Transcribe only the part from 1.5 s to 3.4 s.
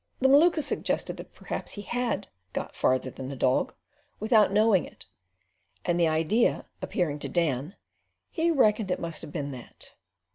he had "got farther than the